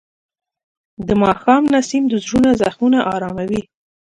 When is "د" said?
1.07-1.09, 2.09-2.13